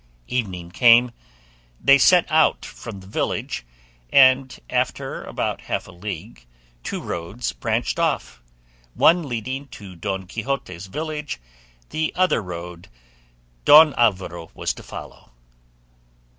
Evening 0.27 0.71
came, 0.71 1.11
they 1.79 1.99
set 1.99 2.25
out 2.31 2.65
from 2.65 3.01
the 3.01 3.05
village, 3.05 3.63
and 4.11 4.59
after 4.67 5.23
about 5.23 5.61
half 5.61 5.87
a 5.87 5.91
league 5.91 6.47
two 6.81 6.99
roads 6.99 7.53
branched 7.53 7.99
off, 7.99 8.41
one 8.95 9.21
leading 9.21 9.67
to 9.67 9.95
Don 9.95 10.25
Quixote's 10.25 10.87
village, 10.87 11.39
the 11.91 12.11
other 12.15 12.37
the 12.37 12.41
road 12.41 12.87
Don 13.63 13.93
Alvaro 13.93 14.49
was 14.55 14.73
to 14.73 14.81
follow. 14.81 15.33